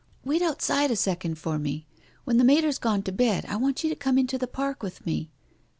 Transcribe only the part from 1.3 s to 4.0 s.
for me. When the Mater's gone to bed I want you to